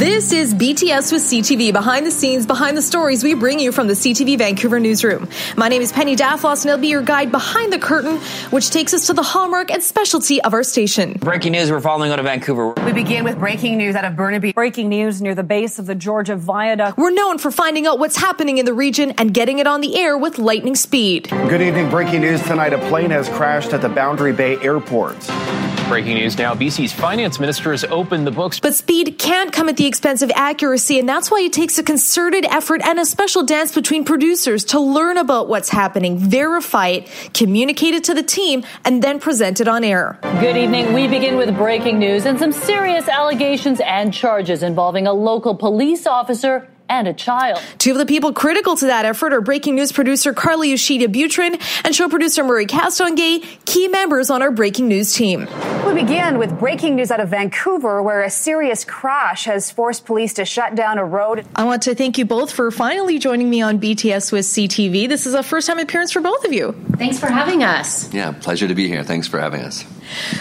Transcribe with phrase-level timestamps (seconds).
[0.00, 3.86] This is BTS with CTV, behind the scenes, behind the stories we bring you from
[3.86, 5.28] the CTV Vancouver newsroom.
[5.58, 8.16] My name is Penny Daflos, and I'll be your guide behind the curtain,
[8.48, 11.18] which takes us to the hallmark and specialty of our station.
[11.20, 12.72] Breaking news we're following out of Vancouver.
[12.82, 14.54] We begin with breaking news out of Burnaby.
[14.54, 16.96] Breaking news near the base of the Georgia Viaduct.
[16.96, 20.00] We're known for finding out what's happening in the region and getting it on the
[20.00, 21.28] air with lightning speed.
[21.28, 21.90] Good evening.
[21.90, 22.72] Breaking news tonight.
[22.72, 25.18] A plane has crashed at the Boundary Bay Airport.
[25.90, 28.60] Breaking news now BC's finance minister has opened the books.
[28.60, 31.82] But speed can't come at the expense of accuracy, and that's why it takes a
[31.82, 37.30] concerted effort and a special dance between producers to learn about what's happening, verify it,
[37.34, 40.16] communicate it to the team, and then present it on air.
[40.38, 40.92] Good evening.
[40.92, 46.06] We begin with breaking news and some serious allegations and charges involving a local police
[46.06, 47.62] officer and a child.
[47.78, 51.58] Two of the people critical to that effort are breaking news producer Carly Yoshida Butrin
[51.84, 55.46] and show producer Murray Castonguay, key members on our breaking news team.
[55.86, 60.34] We begin with breaking news out of Vancouver, where a serious crash has forced police
[60.34, 61.46] to shut down a road.
[61.54, 65.08] I want to thank you both for finally joining me on BTS with CTV.
[65.08, 66.72] This is a first time appearance for both of you.
[66.96, 68.12] Thanks for having us.
[68.12, 69.04] Yeah, pleasure to be here.
[69.04, 69.84] Thanks for having us.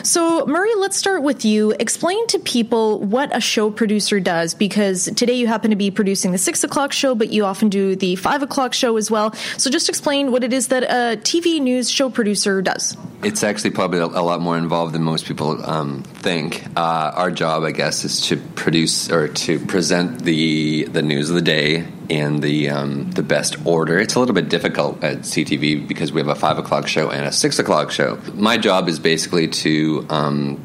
[0.03, 1.71] So, Murray, let's start with you.
[1.79, 6.31] Explain to people what a show producer does, because today you happen to be producing
[6.31, 9.33] the six o'clock show, but you often do the five o'clock show as well.
[9.57, 12.97] So, just explain what it is that a TV news show producer does.
[13.23, 16.65] It's actually probably a lot more involved than most people um, think.
[16.75, 21.35] Uh, our job, I guess, is to produce or to present the the news of
[21.35, 23.99] the day in the um, the best order.
[23.99, 27.25] It's a little bit difficult at CTV because we have a five o'clock show and
[27.25, 28.19] a six o'clock show.
[28.33, 30.59] My job is basically to um,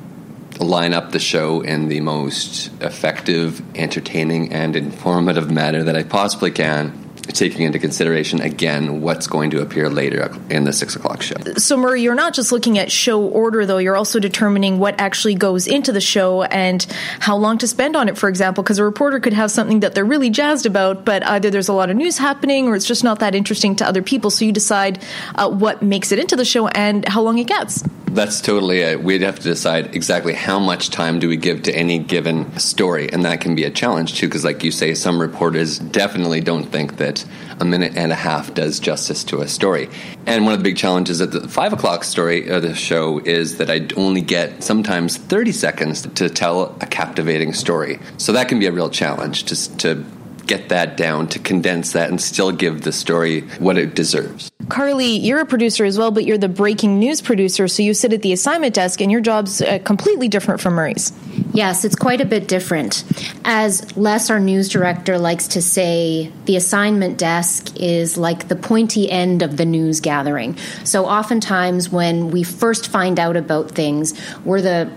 [0.58, 6.50] line up the show in the most effective, entertaining, and informative manner that I possibly
[6.50, 11.36] can taking into consideration again what's going to appear later in the six o'clock show.
[11.56, 13.78] So, Murray, you're not just looking at show order, though.
[13.78, 16.84] You're also determining what actually goes into the show and
[17.20, 19.94] how long to spend on it, for example, because a reporter could have something that
[19.94, 23.04] they're really jazzed about, but either there's a lot of news happening or it's just
[23.04, 24.30] not that interesting to other people.
[24.30, 25.02] So, you decide
[25.34, 27.84] uh, what makes it into the show and how long it gets.
[28.14, 29.02] That's totally it.
[29.02, 33.12] We'd have to decide exactly how much time do we give to any given story,
[33.12, 34.28] and that can be a challenge too.
[34.28, 37.24] Because, like you say, some reporters definitely don't think that
[37.58, 39.90] a minute and a half does justice to a story.
[40.26, 43.58] And one of the big challenges at the five o'clock story of the show is
[43.58, 47.98] that I only get sometimes thirty seconds to tell a captivating story.
[48.18, 50.04] So that can be a real challenge to to
[50.46, 54.50] get that down, to condense that, and still give the story what it deserves.
[54.68, 57.68] Carly, you're a producer as well, but you're the breaking news producer.
[57.68, 61.12] So you sit at the assignment desk, and your job's uh, completely different from Murray's.
[61.52, 63.04] Yes, it's quite a bit different.
[63.44, 69.10] As Les, our news director, likes to say, the assignment desk is like the pointy
[69.10, 70.56] end of the news gathering.
[70.84, 74.90] So oftentimes, when we first find out about things, we're the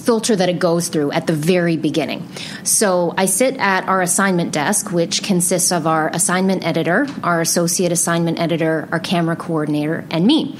[0.00, 2.26] filter that it goes through at the very beginning.
[2.64, 7.92] So I sit at our assignment desk, which consists of our assignment editor, our associate
[7.92, 10.58] assignment editor, our camera coordinator, and me.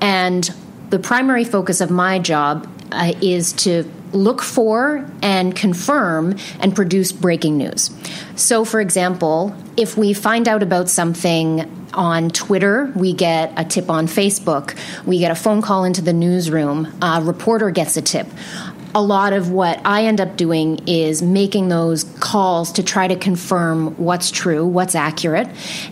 [0.00, 0.50] And
[0.90, 7.12] the primary focus of my job uh, is to look for and confirm and produce
[7.12, 7.90] breaking news.
[8.36, 13.90] So, for example, if we find out about something on Twitter, we get a tip
[13.90, 18.26] on Facebook, we get a phone call into the newsroom, a reporter gets a tip
[18.94, 23.16] a lot of what I end up doing is making those calls to try to
[23.16, 25.48] confirm what's true, what's accurate.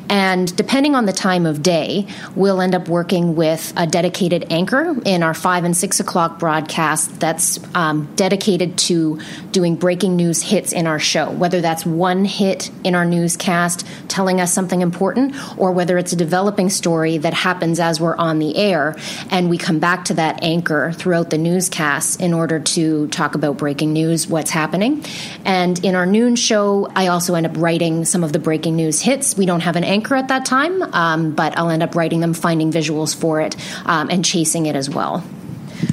[0.09, 4.97] And depending on the time of day, we'll end up working with a dedicated anchor
[5.05, 9.21] in our five and six o'clock broadcast that's um, dedicated to
[9.53, 14.41] doing breaking news hits in our show, whether that's one hit in our newscast telling
[14.41, 18.57] us something important, or whether it's a developing story that happens as we're on the
[18.57, 18.97] air.
[19.31, 23.57] And we come back to that anchor throughout the newscast in order to talk about
[23.59, 25.05] breaking news, what's happening.
[25.45, 29.01] And in our noon show, I also end up writing some of the breaking news
[29.01, 29.37] hits.
[29.37, 32.35] We don't have an anchor at that time, um, but I'll end up writing them,
[32.35, 35.23] finding visuals for it, um, and chasing it as well.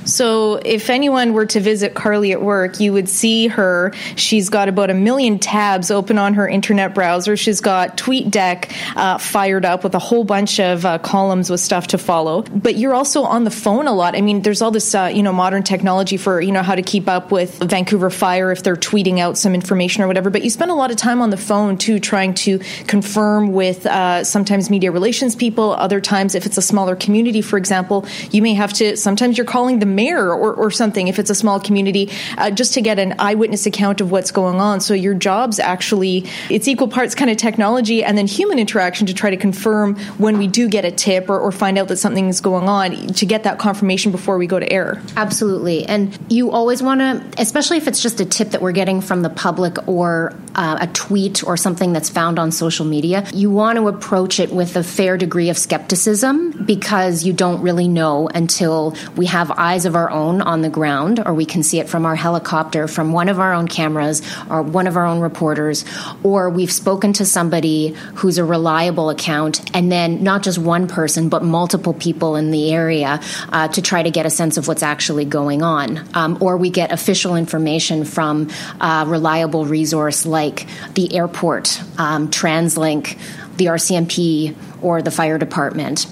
[0.05, 3.93] So, if anyone were to visit Carly at work, you would see her.
[4.15, 7.37] She's got about a million tabs open on her internet browser.
[7.37, 11.87] She's got TweetDeck uh, fired up with a whole bunch of uh, columns with stuff
[11.87, 12.41] to follow.
[12.43, 14.15] But you're also on the phone a lot.
[14.15, 16.81] I mean, there's all this, uh, you know, modern technology for you know how to
[16.81, 20.29] keep up with Vancouver Fire if they're tweeting out some information or whatever.
[20.29, 23.85] But you spend a lot of time on the phone too, trying to confirm with
[23.85, 25.71] uh, sometimes media relations people.
[25.71, 28.97] Other times, if it's a smaller community, for example, you may have to.
[28.97, 32.73] Sometimes you're calling the mayor or, or something if it's a small community, uh, just
[32.73, 34.79] to get an eyewitness account of what's going on.
[34.81, 39.13] So your job's actually it's equal parts kind of technology and then human interaction to
[39.13, 42.27] try to confirm when we do get a tip or, or find out that something
[42.27, 45.01] is going on to get that confirmation before we go to air.
[45.15, 49.01] Absolutely, and you always want to, especially if it's just a tip that we're getting
[49.01, 53.49] from the public or uh, a tweet or something that's found on social media, you
[53.49, 58.29] want to approach it with a fair degree of skepticism because you don't really know
[58.33, 61.87] until we have eyes of our own on the ground or we can see it
[61.87, 65.85] from our helicopter, from one of our own cameras or one of our own reporters,
[66.21, 71.29] or we've spoken to somebody who's a reliable account and then not just one person
[71.29, 73.19] but multiple people in the area
[73.49, 76.03] uh, to try to get a sense of what's actually going on.
[76.13, 78.49] Um, or we get official information from
[78.81, 83.17] a reliable resource like the airport, um, TransLink,
[83.57, 86.07] the RCMP, or the fire department.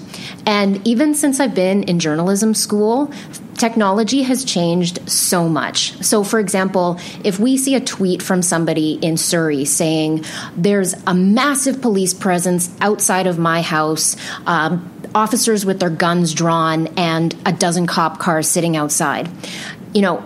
[0.46, 3.12] And even since I've been in journalism school,
[3.56, 5.92] technology has changed so much.
[6.02, 10.24] So, for example, if we see a tweet from somebody in Surrey saying,
[10.56, 14.16] There's a massive police presence outside of my house,
[14.46, 19.28] um, officers with their guns drawn, and a dozen cop cars sitting outside,
[19.92, 20.24] you know,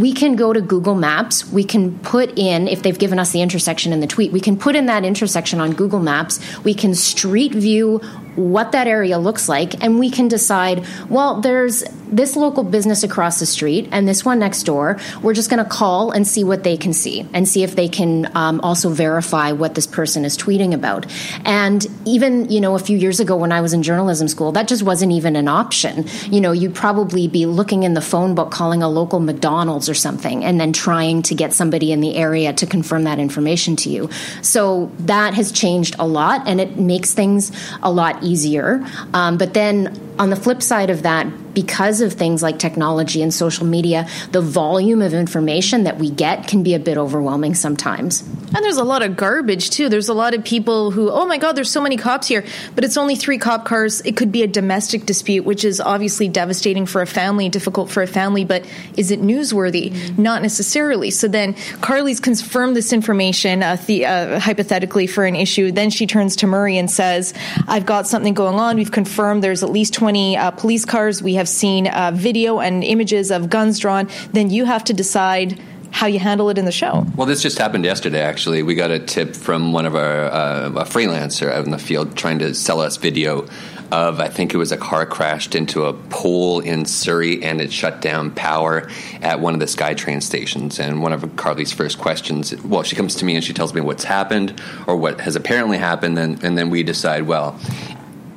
[0.00, 1.50] we can go to Google Maps.
[1.52, 4.56] We can put in, if they've given us the intersection in the tweet, we can
[4.56, 6.40] put in that intersection on Google Maps.
[6.64, 7.98] We can street view
[8.34, 13.40] what that area looks like, and we can decide, well, there's this local business across
[13.40, 14.98] the street and this one next door.
[15.22, 17.88] We're just going to call and see what they can see and see if they
[17.88, 21.06] can um, also verify what this person is tweeting about.
[21.44, 24.68] And even, you know, a few years ago when I was in journalism school, that
[24.68, 26.06] just wasn't even an option.
[26.30, 29.94] You know, you'd probably be looking in the phone book, calling a local McDonald's or
[29.94, 33.90] something, and then trying to get somebody in the area to confirm that information to
[33.90, 34.10] you.
[34.42, 37.52] So that has changed a lot and it makes things
[37.82, 38.84] a lot easier.
[39.12, 41.26] Um, but then on the flip side of that,
[41.60, 46.48] because of things like technology and social media, the volume of information that we get
[46.48, 48.22] can be a bit overwhelming sometimes.
[48.22, 49.90] And there's a lot of garbage too.
[49.90, 52.82] There's a lot of people who, oh my God, there's so many cops here, but
[52.82, 54.00] it's only three cop cars.
[54.00, 58.02] It could be a domestic dispute, which is obviously devastating for a family, difficult for
[58.02, 58.64] a family, but
[58.96, 59.92] is it newsworthy?
[59.92, 60.22] Mm-hmm.
[60.22, 61.10] Not necessarily.
[61.10, 65.72] So then Carly's confirmed this information, uh, the, uh, hypothetically, for an issue.
[65.72, 67.34] Then she turns to Murray and says,
[67.68, 68.76] I've got something going on.
[68.76, 71.22] We've confirmed there's at least 20 uh, police cars.
[71.22, 75.60] We have seen uh, video and images of guns drawn, then you have to decide
[75.92, 77.04] how you handle it in the show.
[77.16, 78.20] Well, this just happened yesterday.
[78.20, 81.78] Actually, we got a tip from one of our uh, a freelancer out in the
[81.78, 83.48] field trying to sell us video
[83.90, 87.72] of I think it was a car crashed into a pole in Surrey and it
[87.72, 88.88] shut down power
[89.20, 90.78] at one of the SkyTrain stations.
[90.78, 93.80] And one of Carly's first questions, well, she comes to me and she tells me
[93.80, 97.58] what's happened or what has apparently happened, and, and then we decide, well,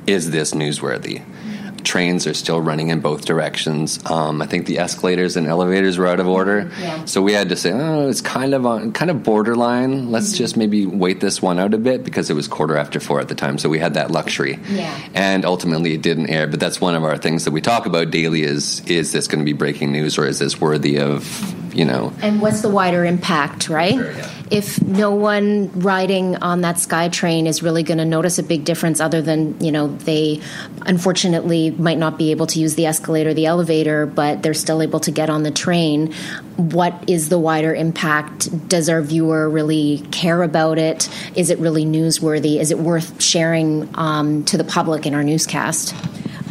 [0.06, 1.22] is this newsworthy?
[1.84, 3.98] Trains are still running in both directions.
[4.06, 7.04] Um, I think the escalators and elevators were out of order, yeah.
[7.04, 10.10] so we had to say, oh, it's kind of on, kind of borderline.
[10.10, 10.36] Let's mm-hmm.
[10.38, 13.28] just maybe wait this one out a bit because it was quarter after four at
[13.28, 14.58] the time, so we had that luxury.
[14.68, 14.98] Yeah.
[15.14, 16.46] And ultimately, it didn't air.
[16.46, 19.40] But that's one of our things that we talk about daily: is is this going
[19.40, 22.12] to be breaking news or is this worthy of you know?
[22.22, 23.94] And what's the wider impact, right?
[23.94, 28.42] Sure, yeah if no one riding on that SkyTrain is really going to notice a
[28.42, 30.40] big difference other than you know they
[30.82, 35.00] unfortunately might not be able to use the escalator the elevator but they're still able
[35.00, 36.12] to get on the train
[36.56, 38.68] what is the wider impact?
[38.68, 41.08] Does our viewer really care about it?
[41.36, 42.60] Is it really newsworthy?
[42.60, 45.94] Is it worth sharing um, to the public in our newscast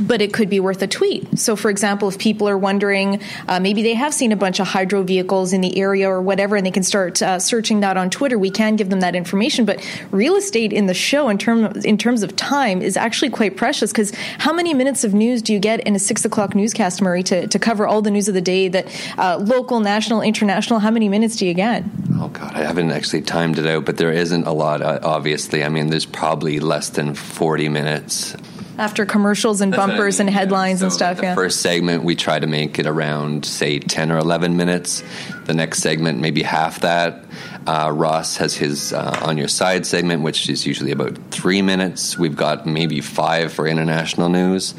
[0.08, 1.40] but it could be worth a tweet.
[1.40, 4.68] So, for example, if people are wondering, uh, maybe they have seen a bunch of
[4.68, 8.10] hydro vehicles in the area or whatever, and they can start uh, searching that on
[8.10, 9.66] Twitter, we can give them that information.
[9.66, 13.56] But real estate in the show, in, term, in terms of time, is actually quite
[13.56, 17.02] precious because how many minutes of news do you get in a six o'clock newscast,
[17.02, 18.88] Murray, to, to cover all the news of the day that
[19.18, 20.80] uh, local, national, international?
[20.80, 21.84] How many minutes do you get?
[22.16, 25.64] Oh, God, I haven't actually timed it out, but there isn't a lot, uh, obviously.
[25.64, 28.36] I mean, there's probably less than 40 minutes
[28.78, 31.18] after commercials and That's bumpers I mean, and headlines so and stuff.
[31.18, 31.36] The yeah.
[31.36, 35.04] first segment we try to make it around say ten or eleven minutes.
[35.46, 37.24] The next segment maybe half that.
[37.66, 42.18] Uh, Ross has his uh, on your side segment, which is usually about three minutes.
[42.18, 44.74] We've got maybe five for international news.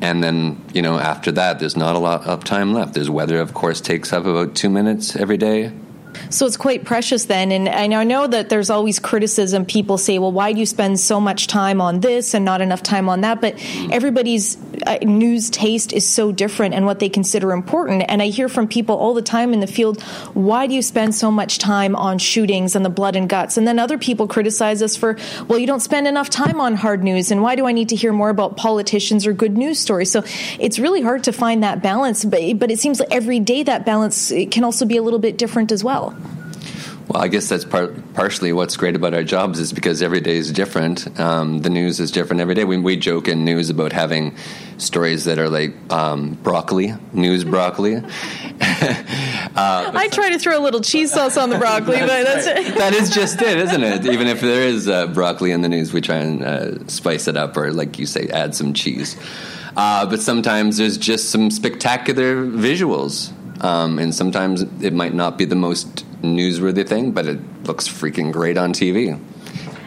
[0.00, 2.94] And then, you know, after that, there's not a lot of time left.
[2.94, 5.72] There's weather, of course, takes up about two minutes every day.
[6.30, 7.52] So it's quite precious then.
[7.52, 9.64] And, and I know that there's always criticism.
[9.64, 12.82] People say, well, why do you spend so much time on this and not enough
[12.82, 13.40] time on that?
[13.40, 13.54] But
[13.90, 18.04] everybody's uh, news taste is so different and what they consider important.
[18.08, 20.02] And I hear from people all the time in the field,
[20.34, 23.56] why do you spend so much time on shootings and the blood and guts?
[23.56, 25.16] And then other people criticize us for,
[25.48, 27.30] well, you don't spend enough time on hard news.
[27.30, 30.10] And why do I need to hear more about politicians or good news stories?
[30.10, 30.24] So
[30.58, 32.24] it's really hard to find that balance.
[32.24, 35.38] But, but it seems like every day that balance can also be a little bit
[35.38, 36.01] different as well.
[36.10, 40.36] Well, I guess that's part, partially what's great about our jobs is because every day
[40.36, 41.18] is different.
[41.18, 42.64] Um, the news is different every day.
[42.64, 44.36] We, we joke in news about having
[44.78, 47.96] stories that are like um, broccoli, news broccoli.
[47.96, 48.02] uh,
[49.60, 52.76] I try to throw a little cheese sauce on the broccoli, but that's it.
[52.76, 54.06] that is just it, isn't it?
[54.06, 57.36] Even if there is uh, broccoli in the news, we try and uh, spice it
[57.36, 59.16] up, or like you say, add some cheese.
[59.76, 63.31] Uh, but sometimes there's just some spectacular visuals.
[63.62, 68.32] Um, and sometimes it might not be the most newsworthy thing, but it looks freaking
[68.32, 69.18] great on TV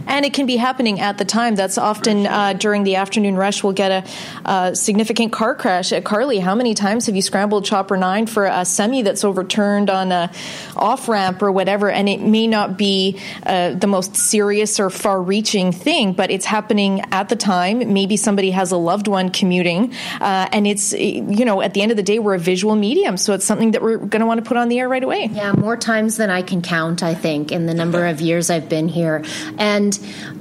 [0.08, 1.56] and it can be happening at the time.
[1.56, 3.64] That's often uh, during the afternoon rush.
[3.64, 6.40] We'll get a, a, significant car crash at Carly.
[6.40, 10.32] How many times have you scrambled Chopper Nine for a semi that's overturned on a
[10.76, 11.90] off ramp or whatever?
[11.90, 17.02] And it may not be uh, the most serious or far-reaching thing, but it's happening
[17.12, 17.94] at the time.
[17.94, 21.92] Maybe somebody has a loved one commuting, uh, and it's you know at the end
[21.92, 24.44] of the day we're a visual medium, so it's something that we're going to want
[24.44, 25.30] to put on the air right away.
[25.32, 27.04] Yeah, more times than I can count.
[27.04, 29.24] I think in the number of years I've been here,
[29.58, 29.95] and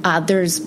[0.05, 0.61] uh, there's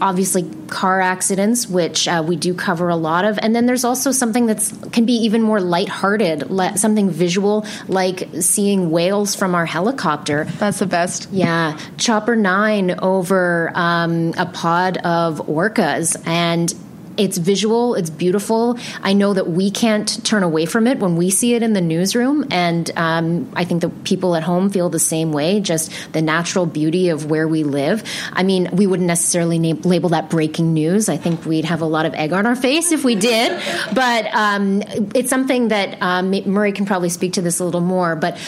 [0.00, 4.10] obviously car accidents, which uh, we do cover a lot of, and then there's also
[4.10, 9.66] something that can be even more lighthearted, le- something visual, like seeing whales from our
[9.66, 10.44] helicopter.
[10.58, 11.30] That's the best.
[11.30, 16.74] Yeah, Chopper Nine over um, a pod of orcas, and
[17.16, 18.78] it's visual, it's beautiful.
[19.02, 21.80] I know that we can't turn away from it when we see it in the
[21.80, 25.60] newsroom, and um, I think the people at home feel the same way.
[25.60, 28.02] Just the natural beauty of where we live.
[28.32, 31.08] I mean, we wouldn't necessarily name, label that breaking news.
[31.08, 33.60] I think we'd have a lot of egg on our face if we did,
[33.94, 34.82] but um,
[35.14, 38.16] it's something that um, Murray can probably speak to this a little more.
[38.16, 38.38] But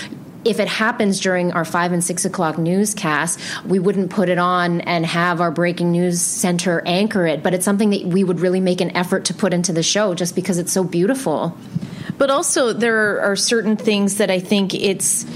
[0.46, 4.80] if it happens during our five and six o'clock newscast, we wouldn't put it on
[4.82, 7.42] and have our breaking news center anchor it.
[7.42, 10.14] But it's something that we would really make an effort to put into the show
[10.14, 11.56] just because it's so beautiful.
[12.16, 15.26] But also, there are certain things that I think it's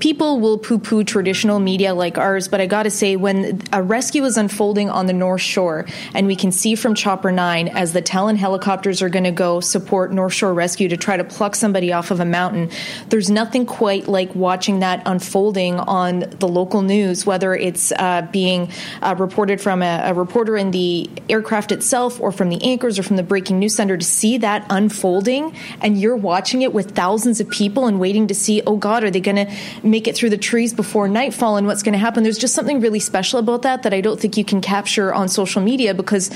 [0.00, 3.82] people will poo poo traditional media like ours, but I got to say, when a
[3.82, 7.92] rescue is unfolding on the North Shore, and we can see from Chopper 9 as
[7.92, 11.92] the Talon helicopters are to go support North Shore Rescue to try to pluck somebody
[11.92, 12.70] off of a mountain,
[13.08, 18.70] there's nothing quite like watching that unfolding on the local news, whether it's uh, being
[19.02, 23.02] uh, reported from a, a reporter in the aircraft itself or from the anchors or
[23.02, 27.40] from the breaking news center to see that unfolding and you're watching it with thousands
[27.40, 30.38] of people and waiting to see, oh God, are they to make it through the
[30.38, 32.22] trees before nightfall and what's going to happen.
[32.22, 35.28] There's just something really special about that that I don't think you can capture on
[35.28, 36.30] social media because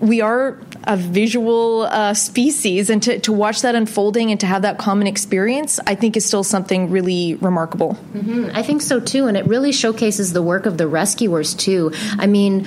[0.00, 4.62] we are a visual uh, species, and to, to watch that unfolding and to have
[4.62, 7.98] that common experience, I think is still something really remarkable.
[8.12, 8.50] Mm-hmm.
[8.54, 11.92] I think so too, and it really showcases the work of the rescuers too.
[12.18, 12.66] I mean,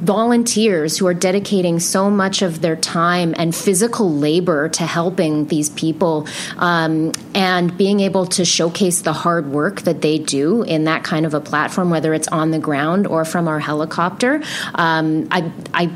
[0.00, 5.70] volunteers who are dedicating so much of their time and physical labor to helping these
[5.70, 6.26] people
[6.56, 11.26] um, and being able to showcase the hard work that they do in that kind
[11.26, 14.42] of a platform, whether it's on the ground or from our helicopter.
[14.74, 15.90] Um, I, I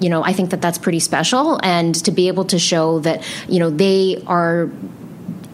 [0.00, 3.24] you know, I think that that's pretty special, and to be able to show that,
[3.48, 4.70] you know, they are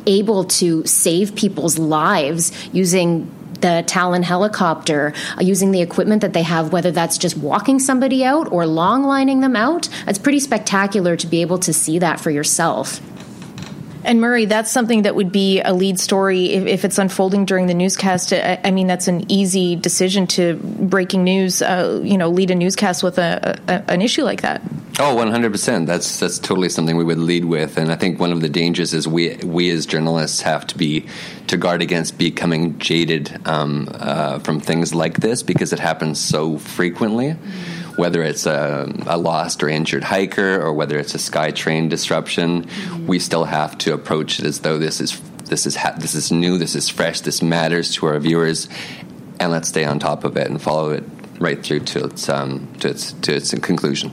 [0.07, 3.31] able to save people's lives using
[3.63, 8.25] the Talon helicopter, uh, using the equipment that they have, whether that's just walking somebody
[8.25, 9.89] out or long lining them out.
[10.07, 13.01] It's pretty spectacular to be able to see that for yourself.
[14.05, 17.69] And Murray, that's something that would be a lead story if, if it's unfolding during
[17.69, 18.33] the newscast.
[18.33, 21.63] I, I, mean, that's an easy decision to breaking news.
[21.63, 24.63] Uh, you know, lead a newscast with a, a, an issue like that.
[24.99, 25.87] Oh, Oh, one hundred percent.
[25.87, 28.95] That's that's totally something we would lead with, and I think one of the dangers
[28.95, 31.07] is we we as journalists have to be
[31.49, 36.57] to guard against becoming jaded um, uh, from things like this because it happens so
[36.57, 37.31] frequently.
[37.31, 42.65] Mm-hmm whether it's a, a, lost or injured hiker or whether it's a SkyTrain disruption,
[42.65, 43.07] mm-hmm.
[43.07, 46.33] we still have to approach it as though this is this is ha- this is
[46.33, 48.69] new, this is fresh, this matters to our viewers,
[49.39, 51.05] and let's stay on top of it and follow it
[51.39, 54.11] right through to its um, to its to its conclusion.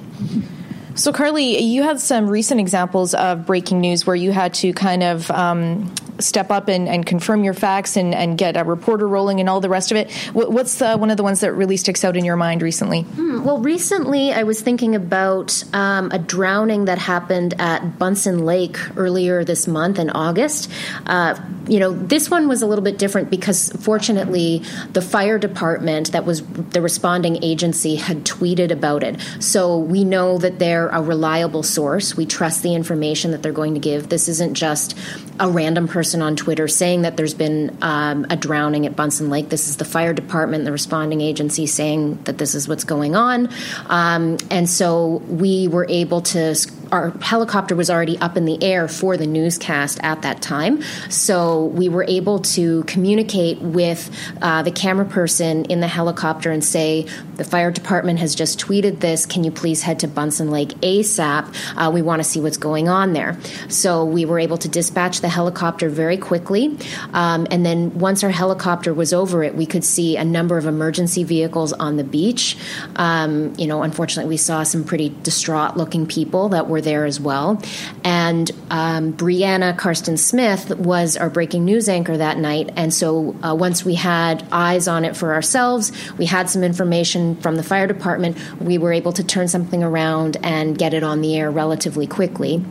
[0.96, 5.03] So, Carly, you had some recent examples of breaking news where you had to kind
[5.03, 9.39] of um, step up and, and confirm your facts and, and get a reporter rolling
[9.39, 10.12] and all the rest of it.
[10.34, 13.01] What's uh, one of the ones that really sticks out in your mind recently?
[13.01, 18.77] Hmm, well, recently I was thinking about um, a drowning that happened at Buntzen Lake
[18.98, 20.72] earlier this month in August.
[21.05, 26.12] Uh, you know, this one was a little bit different because fortunately the fire department
[26.12, 29.19] that was the responding agency had tweeted about it.
[29.39, 32.15] So we know that they're a reliable source.
[32.15, 34.07] We trust the information that they're going to give.
[34.07, 34.98] This isn't just
[35.38, 39.50] a random person on Twitter saying that there's been um, a drowning at Buntzen Lake.
[39.50, 43.50] This is the fire department, the responding agency, saying that this is what's going on.
[43.88, 46.55] Um, and so we were able to
[46.91, 50.81] our helicopter was already up in the air for the newscast at that time.
[51.09, 54.09] So we were able to communicate with
[54.41, 57.05] uh, the camera person in the helicopter and say,
[57.39, 59.25] the fire department has just tweeted this.
[59.25, 61.55] Can you please head to Buntzen Lake ASAP?
[61.75, 63.39] Uh, we want to see what's going on there.
[63.69, 66.77] So we were able to dispatch the helicopter very quickly.
[67.13, 70.65] Um, and then once our helicopter was over it, we could see a number of
[70.65, 72.58] emergency vehicles on the beach.
[72.98, 77.22] Um, you know, unfortunately, we saw some pretty distraught looking people that were there as
[77.22, 77.62] well.
[78.03, 82.72] And um, Breanna Karstensen was our breaking news anchor that night.
[82.75, 87.28] And so uh, once we had eyes on it for ourselves, we had some information
[87.38, 91.21] from the fire department, we were able to turn something around and get it on
[91.21, 92.63] the air relatively quickly.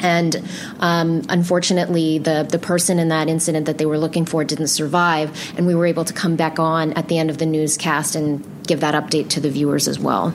[0.00, 0.46] And
[0.80, 5.30] um, unfortunately, the, the person in that incident that they were looking for didn't survive,
[5.56, 8.44] and we were able to come back on at the end of the newscast and
[8.66, 10.34] give that update to the viewers as well.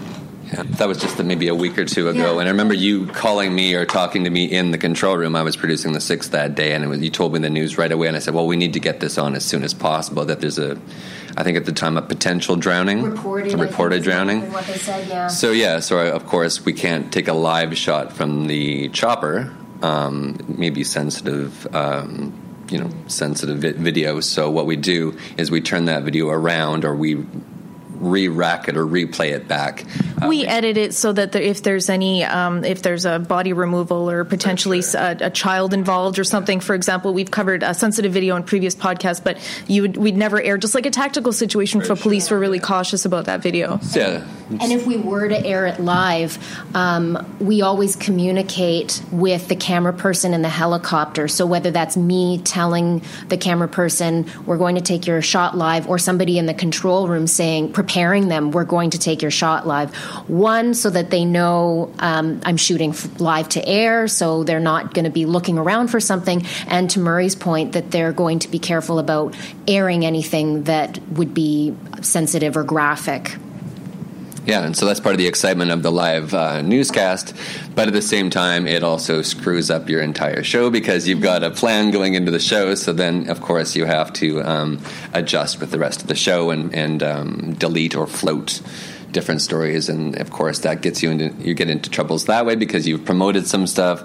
[0.52, 2.34] Yeah, that was just maybe a week or two ago.
[2.34, 2.40] Yeah.
[2.40, 5.36] And I remember you calling me or talking to me in the control room.
[5.36, 7.92] I was producing the sixth that day, and was, you told me the news right
[7.92, 8.08] away.
[8.08, 10.42] And I said, "Well, we need to get this on as soon as possible." That
[10.42, 10.80] there's a,
[11.38, 14.52] I think at the time a potential drowning, reported, a reported drowning.
[14.52, 15.28] What they said, yeah.
[15.28, 19.54] So yeah, so I, of course we can't take a live shot from the chopper.
[19.84, 21.68] Um, maybe sensitive.
[21.76, 24.20] Um, you know, sensitive video.
[24.20, 27.26] So what we do is we turn that video around, or we
[28.00, 29.86] re-rack it or replay it back.
[30.22, 33.54] Um, we edit it so that there, if there's any, um, if there's a body
[33.54, 35.00] removal or potentially sure.
[35.02, 36.60] a, a, child involved or something.
[36.60, 39.38] For example, we've covered a sensitive video in previous podcasts, but
[39.68, 41.82] you would we'd never air just like a tactical situation.
[41.82, 43.80] For, for police, were really cautious about that video.
[43.94, 44.28] Yeah.
[44.50, 46.38] And if we were to air it live,
[46.76, 51.28] um, we always communicate with the camera person in the helicopter.
[51.28, 55.88] So whether that's me telling the camera person we're going to take your shot live,
[55.88, 59.66] or somebody in the control room saying preparing them, we're going to take your shot
[59.66, 59.96] live.
[60.30, 65.06] One, so that they know um, I'm shooting live to air, so they're not going
[65.06, 66.46] to be looking around for something.
[66.68, 69.36] And to Murray's point, that they're going to be careful about
[69.68, 73.36] airing anything that would be sensitive or graphic.
[74.50, 77.36] Yeah, and so that's part of the excitement of the live uh, newscast.
[77.76, 81.44] But at the same time, it also screws up your entire show because you've got
[81.44, 82.74] a plan going into the show.
[82.74, 84.82] So then, of course, you have to um,
[85.14, 88.64] adjust with the rest of the show and, and um, delete or float
[89.12, 92.56] different stories, and of course that gets you into you get into troubles that way
[92.56, 94.02] because you've promoted some stuff.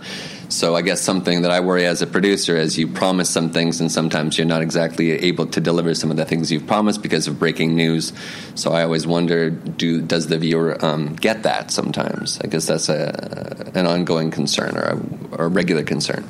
[0.54, 3.80] So I guess something that I worry as a producer is you promise some things
[3.80, 7.26] and sometimes you're not exactly able to deliver some of the things you've promised because
[7.26, 8.12] of breaking news.
[8.54, 12.38] So I always wonder, do does the viewer um, get that sometimes?
[12.40, 16.24] I guess that's a an ongoing concern or a, or a regular concern.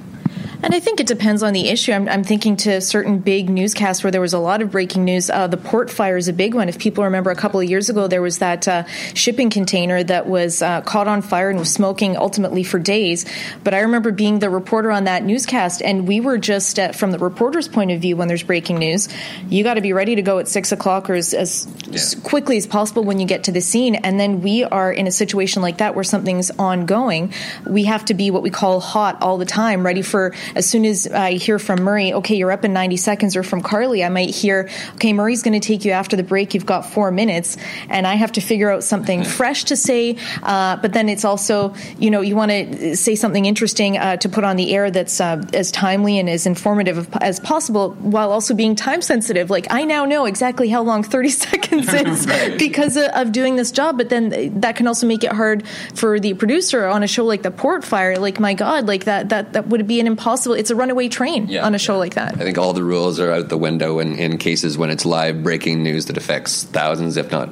[0.65, 1.93] And I think it depends on the issue.
[1.93, 5.29] I'm, I'm, thinking to certain big newscasts where there was a lot of breaking news.
[5.29, 6.71] Uh, the port fire is a big one.
[6.71, 10.27] If people remember, a couple of years ago, there was that uh, shipping container that
[10.27, 13.27] was uh, caught on fire and was smoking ultimately for days.
[13.63, 17.11] But I remember being the reporter on that newscast, and we were just, uh, from
[17.11, 19.11] the reporter's point of view, when there's breaking news,
[19.51, 22.23] you got to be ready to go at six o'clock or as, as yeah.
[22.23, 23.97] quickly as possible when you get to the scene.
[23.97, 27.35] And then we are in a situation like that where something's ongoing.
[27.67, 30.85] We have to be what we call hot all the time, ready for as soon
[30.85, 34.09] as I hear from Murray, okay, you're up in 90 seconds, or from Carly, I
[34.09, 36.55] might hear, okay, Murray's going to take you after the break.
[36.55, 37.57] You've got four minutes,
[37.89, 40.17] and I have to figure out something fresh to say.
[40.43, 44.29] Uh, but then it's also, you know, you want to say something interesting uh, to
[44.29, 48.55] put on the air that's uh, as timely and as informative as possible, while also
[48.55, 49.51] being time sensitive.
[49.51, 52.59] Like I now know exactly how long 30 seconds is right.
[52.59, 53.97] because of doing this job.
[53.97, 57.43] But then that can also make it hard for the producer on a show like
[57.43, 58.19] the Port Fire.
[58.19, 60.61] Like my God, like that that that would be an impossible impossible.
[60.61, 61.65] It's a runaway train yeah.
[61.65, 62.35] on a show like that.
[62.35, 65.43] I think all the rules are out the window in, in cases when it's live
[65.43, 67.51] breaking news that affects thousands, if not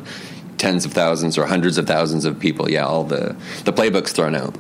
[0.58, 2.70] tens of thousands or hundreds of thousands of people.
[2.70, 4.56] Yeah, all the the playbook's thrown out.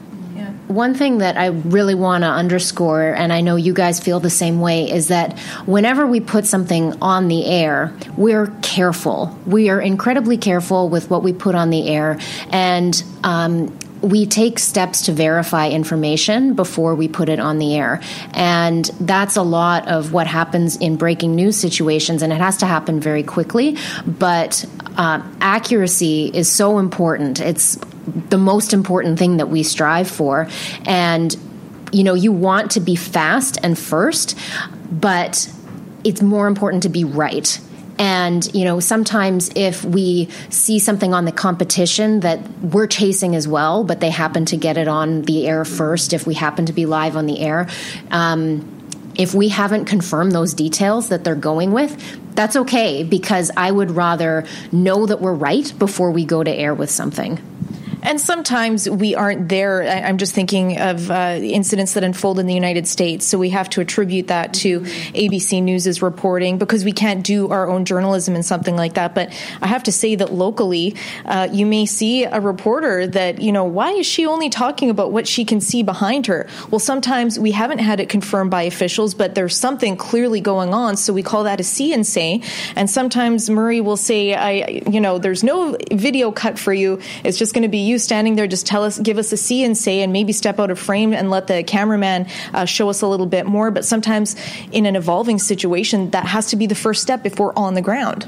[0.68, 4.30] One thing that I really want to underscore, and I know you guys feel the
[4.30, 9.38] same way, is that whenever we put something on the air, we're careful.
[9.44, 12.18] We are incredibly careful with what we put on the air.
[12.50, 18.00] And um, we take steps to verify information before we put it on the air.
[18.32, 22.66] And that's a lot of what happens in breaking news situations, and it has to
[22.66, 23.76] happen very quickly.
[24.06, 24.64] But
[24.96, 27.40] uh, accuracy is so important.
[27.40, 27.78] It's
[28.28, 30.48] the most important thing that we strive for.
[30.84, 31.34] And,
[31.92, 34.36] you know, you want to be fast and first,
[34.90, 35.50] but
[36.02, 37.60] it's more important to be right
[37.98, 43.46] and, you know, sometimes if we see something on the competition that we're chasing as
[43.46, 46.72] well, but they happen to get it on the air first, if we happen to
[46.72, 47.68] be live on the air,
[48.10, 48.68] um,
[49.14, 53.90] if we haven't confirmed those details that they're going with, that's okay because I would
[53.90, 57.38] rather know that we're right before we go to air with something.
[58.02, 59.84] And sometimes we aren't there.
[59.84, 63.26] I'm just thinking of uh, incidents that unfold in the United States.
[63.26, 67.70] So we have to attribute that to ABC News's reporting because we can't do our
[67.70, 69.14] own journalism in something like that.
[69.14, 73.52] But I have to say that locally, uh, you may see a reporter that, you
[73.52, 76.48] know, why is she only talking about what she can see behind her?
[76.70, 80.96] Well, sometimes we haven't had it confirmed by officials, but there's something clearly going on.
[80.96, 82.42] So we call that a see and say.
[82.74, 86.98] And sometimes Murray will say, I, you know, there's no video cut for you.
[87.22, 89.64] It's just going to be you standing there, just tell us, give us a see
[89.64, 93.02] and say, and maybe step out of frame and let the cameraman uh, show us
[93.02, 93.70] a little bit more.
[93.70, 94.36] But sometimes
[94.70, 97.82] in an evolving situation, that has to be the first step if we're on the
[97.82, 98.26] ground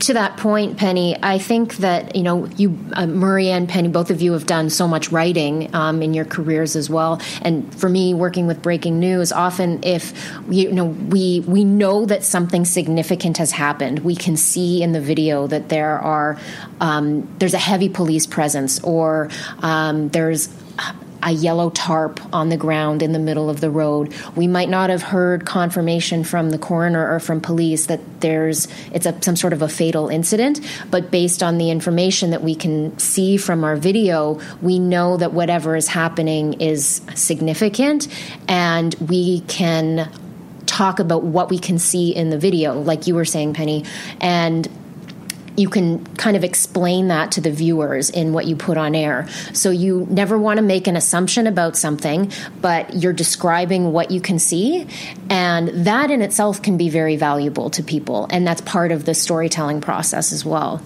[0.00, 4.10] to that point, Penny, I think that you know you, uh, Murray and Penny, both
[4.10, 7.20] of you have done so much writing um, in your careers as well.
[7.42, 10.12] And for me, working with breaking news, often if
[10.48, 15.00] you know we we know that something significant has happened, we can see in the
[15.00, 16.38] video that there are
[16.80, 19.28] um, there's a heavy police presence or
[19.60, 20.48] um, there's
[21.24, 24.14] a yellow tarp on the ground in the middle of the road.
[24.36, 29.06] We might not have heard confirmation from the coroner or from police that there's it's
[29.06, 30.60] a, some sort of a fatal incident,
[30.90, 35.32] but based on the information that we can see from our video, we know that
[35.32, 38.06] whatever is happening is significant
[38.48, 40.10] and we can
[40.66, 43.84] talk about what we can see in the video like you were saying Penny
[44.20, 44.68] and
[45.56, 49.28] you can kind of explain that to the viewers in what you put on air.
[49.52, 54.20] So you never want to make an assumption about something, but you're describing what you
[54.20, 54.86] can see.
[55.30, 58.26] And that in itself can be very valuable to people.
[58.30, 60.82] And that's part of the storytelling process as well.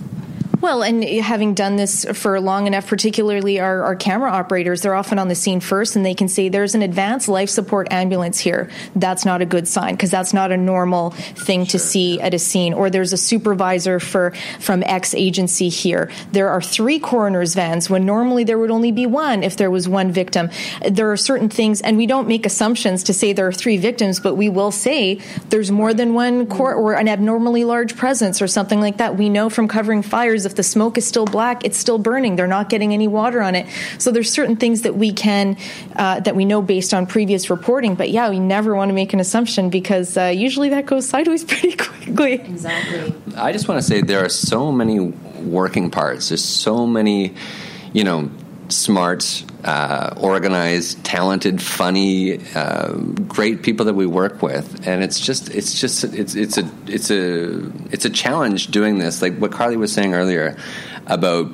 [0.68, 5.18] Well, and having done this for long enough, particularly our, our, camera operators, they're often
[5.18, 8.68] on the scene first and they can say, there's an advanced life support ambulance here.
[8.94, 11.70] That's not a good sign because that's not a normal thing sure.
[11.70, 12.74] to see at a scene.
[12.74, 16.10] Or there's a supervisor for from X agency here.
[16.32, 19.88] There are three coroner's vans when normally there would only be one if there was
[19.88, 20.50] one victim.
[20.86, 24.20] There are certain things, and we don't make assumptions to say there are three victims,
[24.20, 28.46] but we will say there's more than one cor- or an abnormally large presence or
[28.46, 29.16] something like that.
[29.16, 32.36] We know from covering fires if the smoke is still black, it's still burning.
[32.36, 33.66] They're not getting any water on it.
[33.96, 35.56] So there's certain things that we can
[35.96, 37.94] uh, that we know based on previous reporting.
[37.94, 41.44] But yeah, we never want to make an assumption because uh, usually that goes sideways
[41.44, 42.34] pretty quickly.
[42.34, 43.14] Exactly.
[43.36, 46.28] I just want to say there are so many working parts.
[46.28, 47.34] There's so many,
[47.94, 48.30] you know
[48.68, 55.52] smart, uh, organized, talented, funny, uh, great people that we work with, and it's just
[55.54, 59.20] it's just it's it's a it's a it's a challenge doing this.
[59.20, 60.56] Like what Carly was saying earlier
[61.06, 61.50] about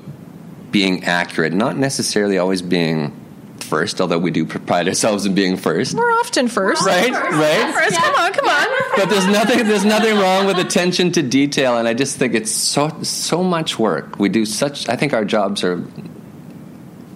[0.71, 3.13] being accurate, not necessarily always being
[3.61, 5.95] first, although we do pride ourselves in being first.
[5.95, 7.13] We're often first, right?
[7.13, 7.33] First.
[7.33, 7.75] Right?
[7.75, 7.93] First.
[7.93, 8.01] Yeah.
[8.03, 8.67] Come on, come on.
[8.97, 12.51] But there's nothing there's nothing wrong with attention to detail, and I just think it's
[12.51, 14.19] so so much work.
[14.19, 14.89] We do such.
[14.89, 15.83] I think our jobs are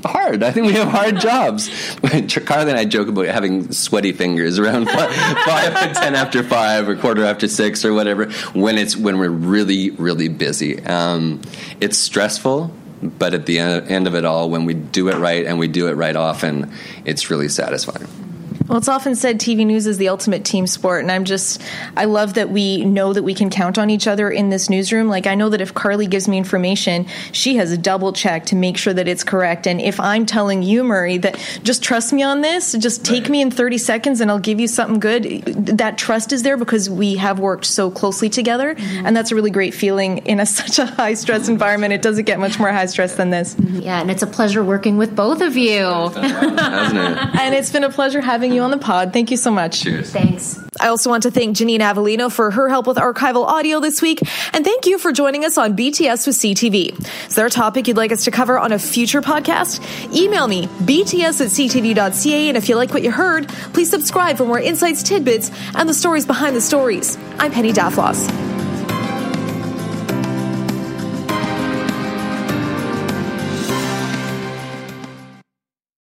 [0.04, 0.42] hard.
[0.42, 1.68] I think we have hard jobs.
[2.46, 6.96] Carly and I joke about having sweaty fingers around five, five ten after five or
[6.96, 10.84] quarter after six or whatever when it's when we're really really busy.
[10.84, 11.40] Um,
[11.80, 15.58] it's stressful, but at the end of it all, when we do it right and
[15.58, 16.72] we do it right often,
[17.04, 18.08] it's really satisfying.
[18.68, 21.62] Well, it's often said TV news is the ultimate team sport, and I'm just
[21.96, 25.08] I love that we know that we can count on each other in this newsroom.
[25.08, 28.56] Like I know that if Carly gives me information, she has a double check to
[28.56, 29.66] make sure that it's correct.
[29.66, 33.30] And if I'm telling you, Murray, that just trust me on this, just take right.
[33.30, 35.44] me in 30 seconds and I'll give you something good,
[35.78, 39.06] that trust is there because we have worked so closely together, mm-hmm.
[39.06, 41.94] and that's a really great feeling in a, such a high stress environment.
[41.94, 43.56] It doesn't get much more high stress than this.
[43.58, 45.78] Yeah, and it's a pleasure working with both of you.
[45.78, 47.40] hasn't it?
[47.40, 49.12] and it's been a pleasure having you you on the pod.
[49.12, 49.82] Thank you so much.
[49.82, 50.12] Cheers.
[50.12, 50.62] Thanks.
[50.80, 54.20] I also want to thank Janine Avellino for her help with archival audio this week.
[54.52, 57.28] And thank you for joining us on BTS with CTV.
[57.28, 59.82] Is there a topic you'd like us to cover on a future podcast?
[60.14, 62.48] Email me, bts at ctv.ca.
[62.48, 65.94] And if you like what you heard, please subscribe for more insights, tidbits, and the
[65.94, 67.16] stories behind the stories.
[67.38, 68.67] I'm Penny Daflos.